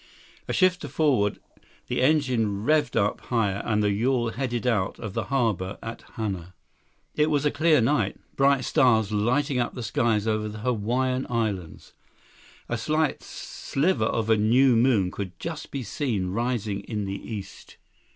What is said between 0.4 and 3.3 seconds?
A shift to forward, the engine revved up